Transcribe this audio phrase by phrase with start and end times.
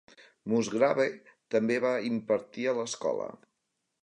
[0.53, 1.05] Musgrave
[1.57, 3.31] també va impartir a l'escola.